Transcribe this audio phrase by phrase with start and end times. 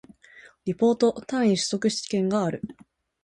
[0.65, 2.63] リポート、単位習得試験がある